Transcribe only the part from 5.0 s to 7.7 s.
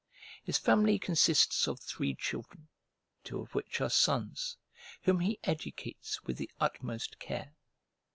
whom he educates with the utmost care.